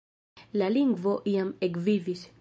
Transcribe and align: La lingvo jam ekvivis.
La 0.61 0.69
lingvo 0.77 1.15
jam 1.35 1.53
ekvivis. 1.71 2.29